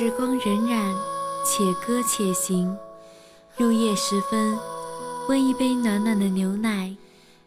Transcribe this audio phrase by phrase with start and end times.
[0.00, 0.94] 时光荏苒，
[1.44, 2.72] 且歌且行。
[3.56, 4.56] 入夜时分，
[5.28, 6.94] 温一杯暖暖的牛奶，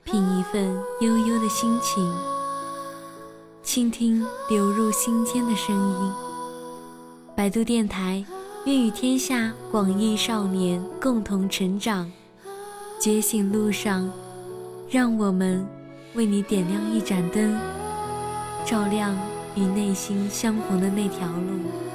[0.04, 2.14] 品一份悠悠的心情，
[3.64, 6.12] 倾听流入心间的声音。
[7.38, 8.22] 百度电台，
[8.66, 12.12] 愿与天下广义少年共同成长。
[13.00, 14.12] 觉醒路上，
[14.90, 15.66] 让我们
[16.16, 17.58] 为你点亮一盏灯，
[18.66, 19.18] 照亮
[19.56, 21.91] 与内心相逢的那条路。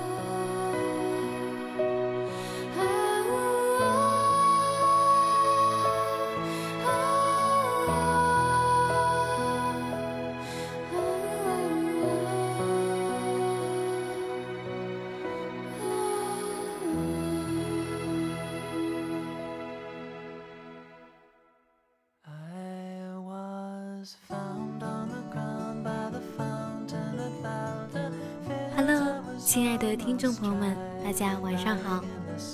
[29.57, 32.05] 亲爱的听众朋友们，大家晚上好，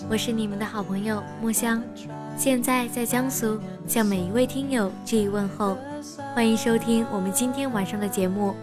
[0.08, 1.83] 我是你们的好朋友墨香，
[2.39, 3.58] 现在在江苏
[3.89, 5.77] 向每一位听友致以问候，
[6.33, 8.55] 欢迎收听我们今天晚上的节目。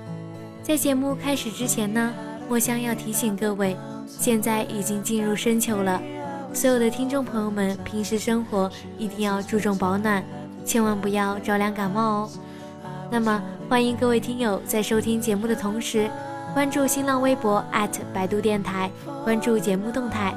[0.64, 2.14] 在节目开始之前呢，
[2.48, 3.76] 墨香要提醒各位，
[4.08, 6.02] 现在已经进入深秋了，
[6.54, 10.23] 所有的听众朋友们平时生活一定要注重保暖，
[10.64, 12.30] 千万不要着凉感冒哦。
[13.12, 16.10] 那么，欢迎各位听友在收听节目的同时。
[16.60, 17.64] 关注新浪微博
[18.14, 18.92] 百度电台，
[19.24, 20.36] 关注节目动态。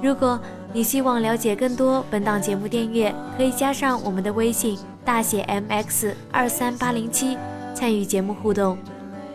[0.00, 0.40] 如果
[0.72, 7.36] 你希望了解更多本档节目订阅，可以加上我们的微信大写 MX 二三八零七，
[7.74, 8.78] 参与节目互动。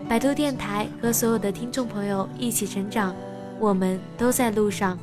[0.07, 3.13] 百度电台和所有的听众朋友一起成长，
[3.59, 4.97] 我们都在路上。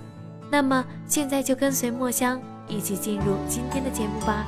[0.50, 4.46] 那么现在就跟随墨香一起进入今天的节目吧。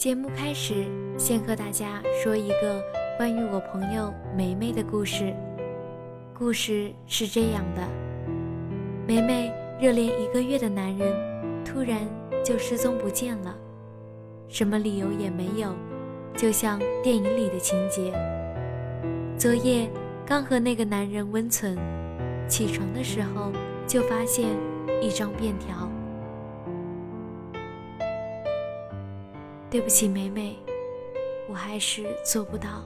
[0.00, 0.86] 节目开始，
[1.18, 2.82] 先和大家说一个
[3.18, 5.36] 关于我朋友梅梅的故事。
[6.32, 7.86] 故事是这样的：
[9.06, 11.14] 梅梅热恋一个月的男人，
[11.66, 11.98] 突然
[12.42, 13.54] 就失踪不见了，
[14.48, 15.76] 什么理由也没有，
[16.34, 18.10] 就像电影里的情节。
[19.36, 19.86] 昨夜
[20.24, 21.76] 刚和那个男人温存，
[22.48, 23.52] 起床的时候
[23.86, 24.46] 就发现
[25.02, 25.89] 一张便条。
[29.70, 30.56] 对不起，美美，
[31.48, 32.82] 我还是做不到。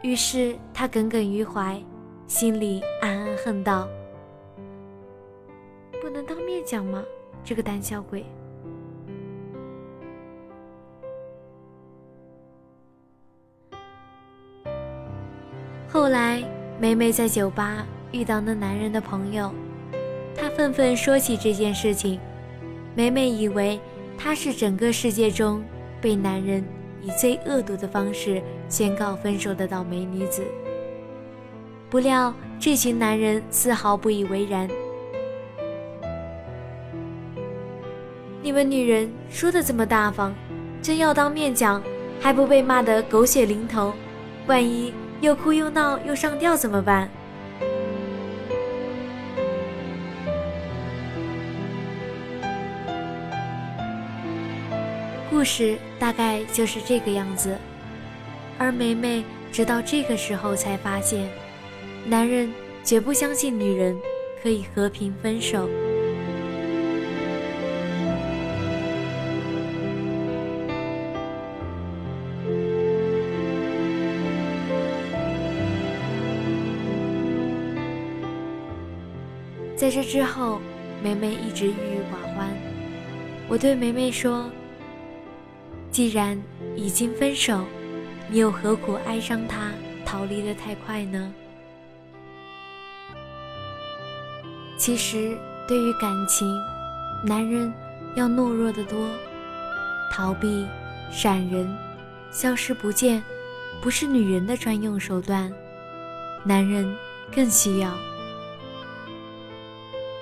[0.00, 1.82] 于是他耿耿于怀，
[2.28, 3.88] 心里暗暗恨道
[6.00, 7.02] ：“不能当面讲吗？
[7.44, 8.24] 这个胆小鬼！”
[15.88, 16.42] 后来，
[16.80, 19.52] 美美在酒吧遇到那男人的朋友。
[20.36, 22.18] 他愤愤说起这件事情，
[22.94, 23.80] 梅梅以为
[24.18, 25.62] 她是整个世界中
[26.00, 26.64] 被男人
[27.00, 30.42] 以最恶毒的方式宣告分手的倒霉女子。
[31.90, 34.68] 不料这群男人丝毫不以为然。
[38.42, 40.32] 你们女人说的这么大方，
[40.80, 41.82] 真要当面讲，
[42.20, 43.92] 还不被骂得狗血淋头？
[44.46, 47.08] 万一又哭又闹又上吊怎么办？
[55.42, 57.58] 故事大概就是这个样子，
[58.58, 61.28] 而梅梅直到这个时候才发现，
[62.06, 62.48] 男人
[62.84, 63.98] 绝不相信女人
[64.40, 65.68] 可以和平分手。
[79.74, 80.60] 在这之后，
[81.02, 82.48] 梅梅一直郁郁寡欢。
[83.48, 84.48] 我对梅梅说。
[85.92, 86.40] 既然
[86.74, 87.64] 已经分手，
[88.28, 89.70] 你又何苦哀伤他
[90.06, 91.30] 逃离的太快呢？
[94.78, 95.36] 其实，
[95.68, 96.48] 对于感情，
[97.26, 97.70] 男人
[98.16, 99.06] 要懦弱得多，
[100.10, 100.66] 逃避、
[101.12, 101.70] 闪人、
[102.32, 103.22] 消失不见，
[103.82, 105.52] 不是女人的专用手段，
[106.42, 106.90] 男人
[107.36, 107.92] 更需要。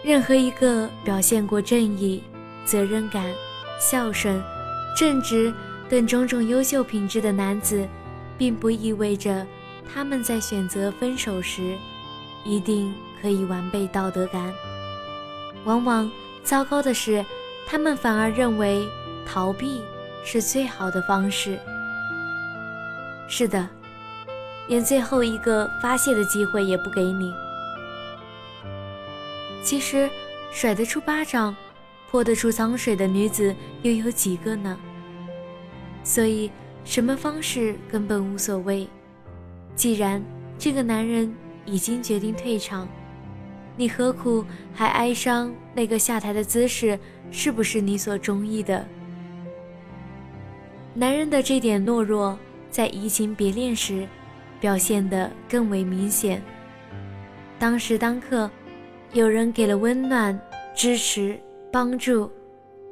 [0.03, 2.25] 任何一个表现过正义、
[2.65, 3.25] 责任感、
[3.79, 4.43] 孝顺。
[4.97, 5.53] 正直
[5.89, 7.89] 等种种优秀品质的男子，
[8.37, 9.47] 并不意味着
[9.93, 11.77] 他们在选择分手时
[12.45, 14.53] 一定可以完备道德感。
[15.65, 16.11] 往往
[16.43, 17.25] 糟糕的是，
[17.67, 18.87] 他们反而认为
[19.27, 19.83] 逃避
[20.25, 21.59] 是最好的方式。
[23.29, 23.69] 是的，
[24.69, 27.33] 连最后一个发泄的机会也不给你。
[29.63, 30.09] 其实，
[30.51, 31.55] 甩得出巴掌，
[32.11, 34.77] 泼得出脏水的女子又有几个呢？
[36.03, 36.51] 所以，
[36.85, 38.89] 什么方式根本无所谓。
[39.77, 40.21] 既然
[40.59, 41.33] 这个男人
[41.65, 42.89] 已经决定退场，
[43.77, 46.99] 你何苦还哀伤那个下台的姿势
[47.31, 48.85] 是不是你所中意的？
[50.93, 52.37] 男人的这点懦弱，
[52.71, 54.05] 在移情别恋时，
[54.59, 56.43] 表现得更为明显。
[57.57, 58.51] 当时当刻，
[59.13, 60.37] 有人给了温暖、
[60.75, 61.39] 支持、
[61.73, 62.31] 帮助，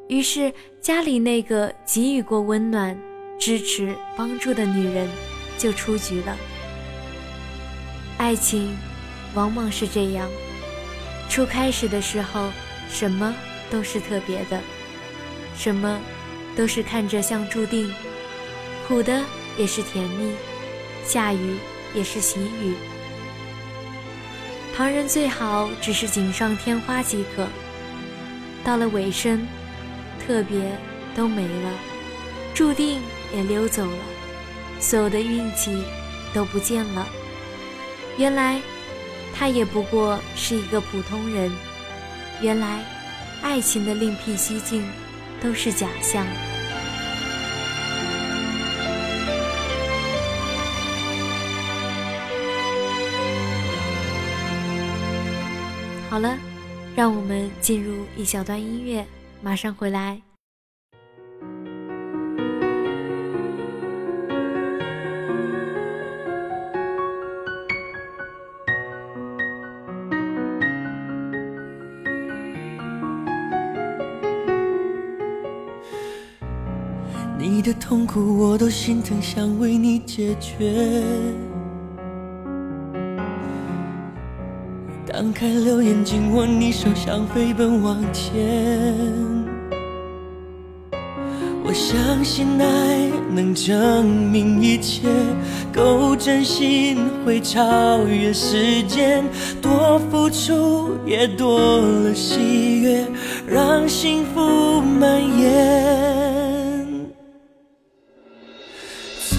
[0.08, 2.96] 于是家里那个给予过温暖、
[3.38, 5.08] 支持、帮助的女人
[5.56, 6.36] 就出局了。
[8.18, 8.76] 爱情，
[9.34, 10.28] 往往是这样。
[11.28, 12.50] 初开始的时候，
[12.88, 13.34] 什么
[13.68, 14.60] 都是特别的，
[15.56, 16.00] 什么
[16.56, 17.92] 都是看着像注定，
[18.86, 19.24] 苦的
[19.56, 20.34] 也是甜蜜，
[21.04, 21.56] 下雨
[21.94, 22.74] 也是喜雨。
[24.76, 27.48] 旁人最好只是锦上添花即可。
[28.68, 29.48] 到了尾声，
[30.26, 30.60] 特别
[31.16, 31.70] 都没了，
[32.52, 33.00] 注定
[33.34, 34.04] 也溜走了，
[34.78, 35.82] 所有的运气
[36.34, 37.08] 都不见了。
[38.18, 38.60] 原来。
[39.34, 41.50] 他也不过是一个普通人。
[42.40, 42.82] 原来，
[43.40, 44.84] 爱情的另辟蹊径
[45.40, 46.26] 都是假象。
[56.10, 56.36] 好了，
[56.96, 59.06] 让我们进入一小段音乐，
[59.40, 60.20] 马上回来。
[77.40, 81.02] 你的痛苦我都心疼，想为你解决。
[85.20, 88.38] 张开留言，紧握你手，想飞奔往前。
[91.64, 95.08] 我相信爱能证明一切，
[95.72, 99.24] 够真心会超越时间，
[99.60, 103.04] 多付出也多了喜悦，
[103.44, 106.86] 让幸福蔓延。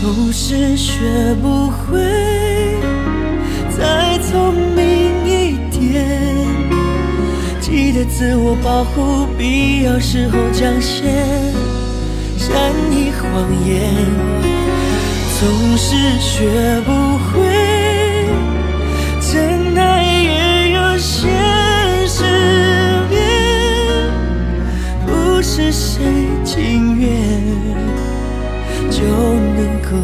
[0.02, 2.39] 总是学不会
[8.20, 11.04] 自我保护，必要时候讲些
[12.38, 12.52] 善
[12.92, 13.96] 意谎言。
[15.40, 17.40] 总是学不会
[19.22, 21.30] 真爱也有现
[22.10, 22.26] 实
[23.10, 23.22] 面，
[25.08, 26.04] 不是谁
[26.44, 27.10] 情愿。
[28.92, 29.96] 就能够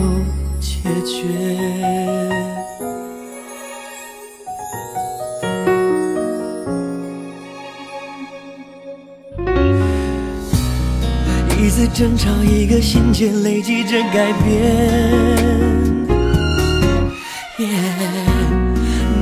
[11.95, 14.51] 争吵，一个心结，累积着改变。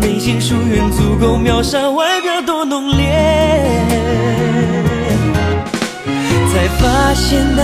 [0.02, 3.06] 内心疏远足够秒杀外表多浓烈。
[6.52, 7.62] 才发现爱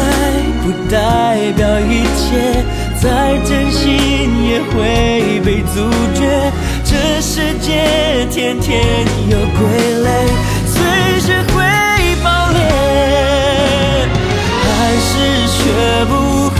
[0.61, 2.63] 不代表一切，
[3.01, 3.89] 再真心
[4.45, 6.51] 也会被阻绝。
[6.83, 8.79] 这世界天天
[9.27, 9.57] 有傀
[10.03, 10.07] 儡，
[10.67, 10.77] 随
[11.19, 11.63] 时会
[15.69, 16.57] 学不会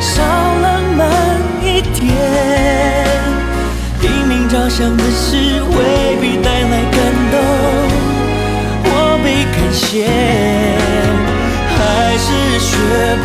[0.00, 0.22] 少
[0.62, 1.02] 浪漫
[1.60, 2.00] 一点。
[4.00, 5.36] 拼命着想的事，
[5.76, 6.98] 未必带来感
[7.32, 7.34] 动。
[9.52, 10.06] 感谢，
[11.76, 12.26] 还是
[12.60, 12.72] 学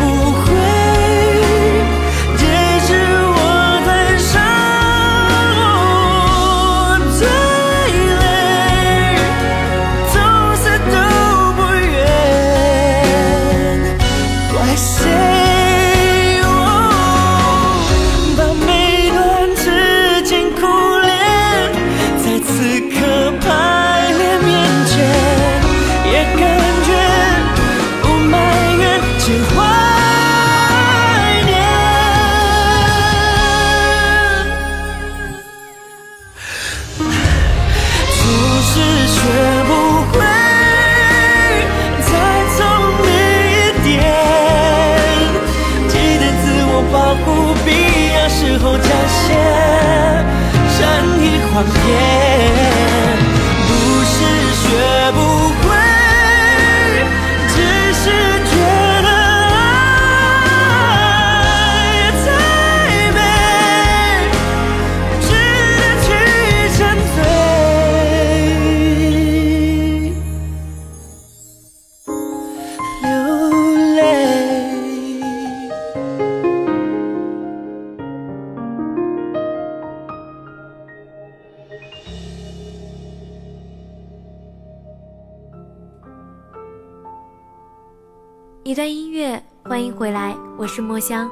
[89.80, 91.30] 欢迎回来，我是墨香。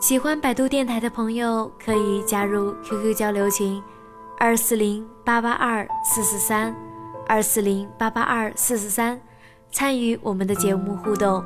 [0.00, 3.82] 喜欢百度电台的朋友可以加入 QQ 交流群：
[4.38, 6.74] 二四零八八二四四三，
[7.26, 9.20] 二四零八八二四四三，
[9.70, 11.44] 参与我们的节目互动。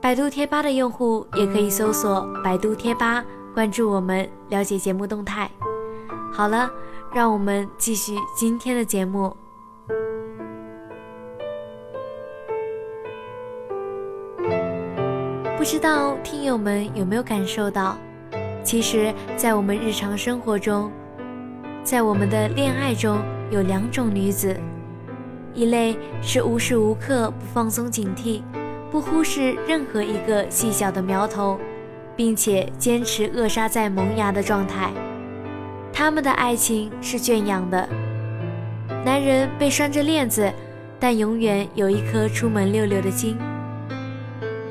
[0.00, 5.48] 百度贴吧的用户也可以搜索百度贴吧，关注我们，了解节目动态。
[6.32, 6.68] 好了，
[7.14, 9.36] 让我们继续今天的节目。
[15.62, 17.96] 不知道听友们有没有感受到，
[18.64, 20.90] 其实，在我们日常生活中，
[21.84, 24.56] 在我们的恋爱中有两种女子，
[25.54, 28.42] 一类是无时无刻不放松警惕，
[28.90, 31.56] 不忽视任何一个细小的苗头，
[32.16, 34.90] 并且坚持扼杀在萌芽的状态。
[35.92, 37.88] 他们的爱情是圈养的，
[39.04, 40.52] 男人被拴着链子，
[40.98, 43.36] 但永远有一颗出门溜溜的心。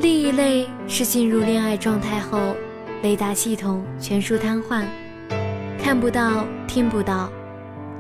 [0.02, 2.56] 另一类是进入恋爱状态后，
[3.04, 4.84] 雷达系统全数瘫痪，
[5.78, 7.32] 看不到、听不到，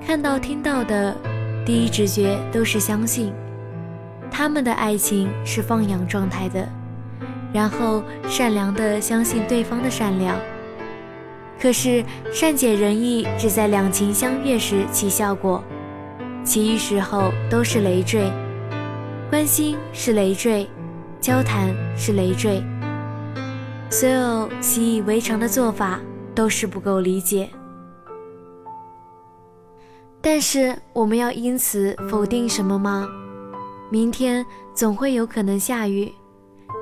[0.03, 1.15] 看到、听到的
[1.63, 3.31] 第一直觉都是相信。
[4.31, 6.67] 他们的爱情是放养状态的，
[7.53, 10.36] 然后善良的相信对方的善良。
[11.62, 12.03] 可是
[12.34, 15.63] 善解人意只在两情相悦时起效果，
[16.43, 18.24] 其余时候都是累赘。
[19.29, 20.67] 关心是累赘。
[21.22, 22.63] 交谈是累赘，
[23.92, 26.00] 所有习以为常的做法
[26.34, 27.48] 都是不够理解。
[30.20, 33.08] 但是我们要因此否定什么吗？
[33.92, 36.12] 明天总会有可能下雨，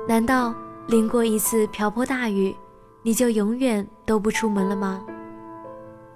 [0.08, 0.54] 难道
[0.88, 2.56] 淋过一次瓢泼大雨，
[3.02, 5.02] 你就永远都不出门了吗？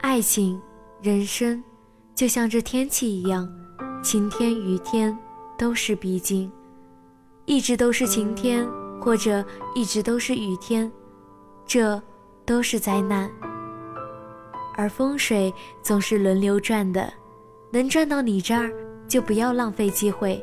[0.00, 0.58] 爱情、
[1.02, 1.62] 人生，
[2.14, 3.46] 就像这天气一样，
[4.02, 5.14] 晴天、雨天
[5.58, 6.50] 都是必经。
[7.46, 8.66] 一直都是晴天，
[9.00, 10.90] 或者一直都是雨天，
[11.66, 12.00] 这
[12.44, 13.30] 都是灾难。
[14.76, 17.12] 而风水总是轮流转的，
[17.70, 18.72] 能转到你这儿，
[19.06, 20.42] 就不要浪费机会。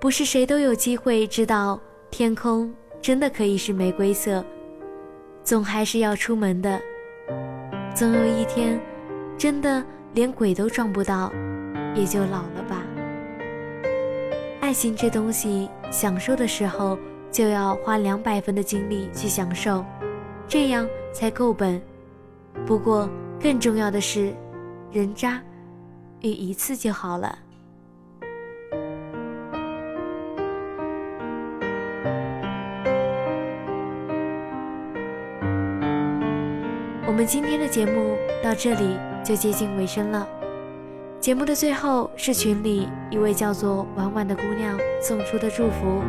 [0.00, 4.44] 不是谁都有机会知道天空真的可以是玫瑰色，
[5.42, 6.80] 总还是要出门的。
[7.94, 8.80] 总有一天，
[9.38, 11.32] 真的连鬼都撞不到，
[11.94, 12.83] 也就老了吧。
[14.64, 16.98] 爱情这东西，享受的时候
[17.30, 19.84] 就要花两百分的精力去享受，
[20.48, 21.78] 这样才够本。
[22.64, 23.06] 不过
[23.38, 24.32] 更重要的是，
[24.90, 25.38] 人渣
[26.22, 27.38] 遇一次就好了。
[37.06, 40.26] 我们今天的节目到这里就接近尾声了。
[41.24, 46.02] 节目的最后是群里一位叫做婉婉的姑娘送出的祝福，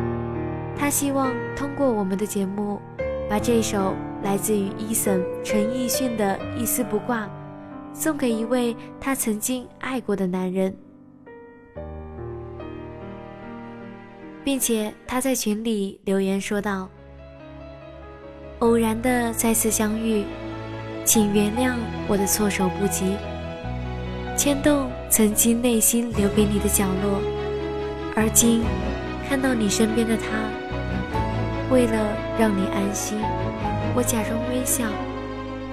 [0.78, 2.78] 她希望通过我们的节目，
[3.26, 7.24] 把这首来自于 Eason 陈奕迅的《一丝不挂》
[7.94, 10.76] 送给一位她曾经爱过的男人，
[14.44, 16.90] 并且她在群里留言说道
[18.60, 20.26] ：“偶然的再次相遇，
[21.06, 21.72] 请原谅
[22.06, 23.16] 我的措手不及。”
[24.36, 27.20] 牵动曾经内心留给你的角落，
[28.14, 28.62] 而今
[29.26, 30.26] 看到你身边的他，
[31.72, 33.18] 为了让你安心，
[33.94, 34.84] 我假装微笑，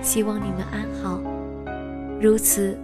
[0.01, 1.21] 希望你们安好。
[2.21, 2.79] 如此，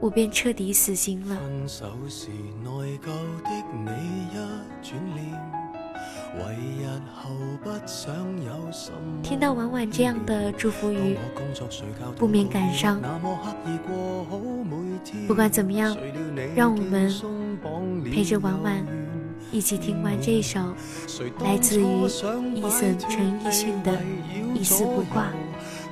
[0.00, 1.36] 我便彻底死心了。
[1.36, 2.28] 分手时
[2.64, 3.06] 内疚
[3.44, 3.90] 的你
[4.26, 4.36] 一
[4.82, 5.24] 转脸
[9.22, 11.16] 听到婉婉这样的祝福语，
[12.16, 13.00] 不免感伤。
[15.26, 15.96] 不管怎么样，
[16.54, 17.10] 让我们
[18.12, 18.86] 陪着婉婉
[19.50, 20.60] 一起听完这首
[21.40, 21.84] 来自于
[22.54, 23.92] 伊森陈奕迅的
[24.54, 25.22] 《一丝不挂》。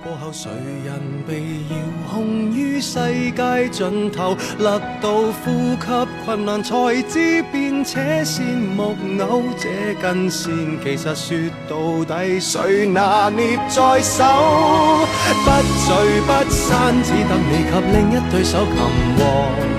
[0.05, 0.51] 过后，谁
[0.85, 1.77] 人被遥
[2.09, 3.01] 控于世
[3.33, 9.45] 界尽头，勒到呼吸困难，才知变且线木偶。
[9.57, 10.53] 这根线
[10.83, 14.25] 其实说到底，谁拿捏在手？
[15.45, 15.51] 不
[15.87, 18.77] 聚不散，只等你及另一对手擒
[19.17, 19.76] 获。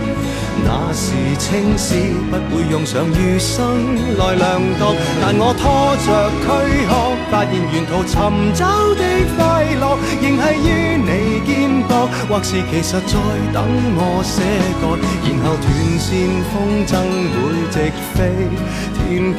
[0.69, 1.95] 那时青史
[2.29, 6.07] 不会用上余生来量度，但我拖着
[6.43, 6.45] 躯
[6.83, 6.91] 壳，
[7.31, 8.11] 发现沿途寻
[8.53, 9.01] 找的
[9.37, 11.55] 快乐，仍系于你肩
[11.87, 13.15] 膊，或是其实在
[13.53, 13.63] 等
[13.95, 14.35] 我些
[14.81, 14.83] 个，
[15.23, 15.65] 然后断
[15.97, 16.11] 线
[16.51, 16.91] 风筝
[17.31, 17.35] 会
[17.71, 17.75] 直
[18.13, 18.17] 飞
[19.07, 19.33] 天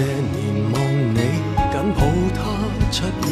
[0.00, 0.32] 些年
[0.72, 0.80] 望
[1.12, 1.20] 你
[1.70, 2.00] 紧抱
[2.34, 2.40] 他
[2.90, 3.28] 出现，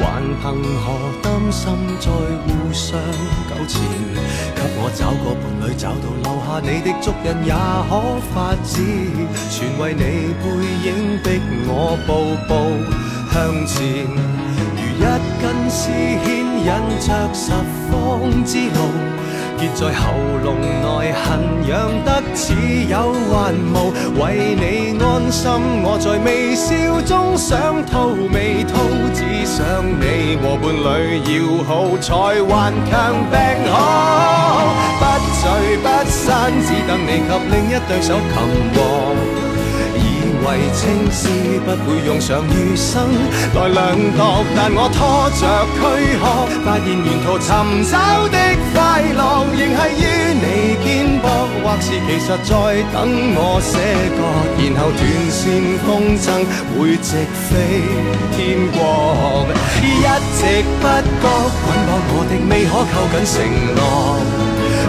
[0.40, 0.44] 凭
[0.80, 0.84] 何
[1.22, 1.60] 担心
[2.00, 2.98] 再互相
[3.50, 3.74] 纠缠？
[4.56, 7.92] 给我找个伴侣，找到留下你的足印也可
[8.32, 8.72] 发指，
[9.50, 10.02] 全为你
[10.40, 10.44] 背
[10.86, 10.88] 影
[11.22, 11.26] 逼
[11.68, 11.70] 我
[12.06, 12.10] 步
[12.48, 12.50] 步
[13.30, 13.76] 向前。
[14.74, 15.04] 如一
[15.42, 15.80] 根丝
[16.24, 16.26] 牵
[16.64, 16.68] 引
[16.98, 17.52] 着十
[17.90, 17.92] 方
[18.46, 18.80] 之路。
[19.62, 20.10] 结在喉
[20.42, 21.38] 咙内，痕
[21.68, 22.52] 痒得似
[22.90, 23.94] 有还无。
[24.20, 25.46] 为你安心，
[25.84, 28.74] 我在微笑中想吐未吐，
[29.14, 32.10] 只想你和伴侣要好，才
[32.42, 33.38] 顽强病
[33.70, 33.78] 好。
[34.98, 35.02] 不
[35.38, 38.34] 聚不散，只等你及另一对手擒
[38.74, 38.76] 获。
[40.44, 41.28] 为青丝
[41.64, 43.08] 不会用上余生
[43.54, 45.42] 来量度，但我拖着
[45.74, 45.80] 躯
[46.18, 46.22] 壳，
[46.64, 47.48] 发现沿途寻
[47.90, 47.92] 找
[48.28, 48.36] 的
[48.72, 50.46] 快乐，仍系于你
[50.82, 50.86] 肩
[51.22, 51.24] 膊，
[51.62, 52.50] 或是其实在
[52.92, 52.96] 等
[53.34, 53.72] 我写
[54.18, 54.20] 歌，
[54.58, 55.40] 然后断线
[55.84, 56.26] 风筝
[56.74, 57.10] 会直
[57.46, 57.50] 飞
[58.36, 58.38] 天
[58.72, 59.46] 国，
[59.80, 59.84] 一
[60.36, 60.40] 直
[60.80, 60.82] 不
[61.22, 61.24] 觉
[61.62, 63.34] 捆绑我的未可扣紧承
[63.74, 64.41] 诺。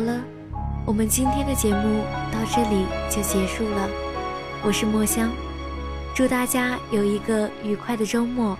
[0.00, 0.24] 好了，
[0.86, 3.86] 我们今天的节目到这里就结束了。
[4.64, 5.30] 我是墨香，
[6.14, 8.56] 祝大家有一个愉快的周末。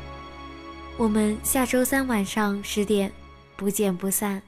[0.98, 3.10] 我们下周三晚上十点
[3.56, 4.42] 不见不散。